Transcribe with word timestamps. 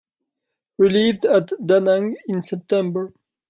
Relieved 0.79 1.25
at 1.27 1.51
Da 1.63 1.77
Nang 1.79 2.15
in 2.25 2.41
September. 2.41 3.13